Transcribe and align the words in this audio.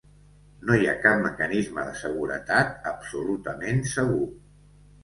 No 0.69 0.77
hi 0.79 0.87
ha 0.87 0.95
cap 1.03 1.21
mecanisme 1.25 1.85
de 1.91 1.93
seguretat 2.01 2.91
absolutament 2.95 3.89
segur. 3.97 4.29